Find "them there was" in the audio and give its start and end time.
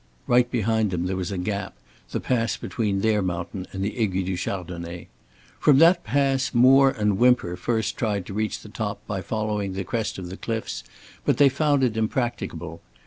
0.89-1.31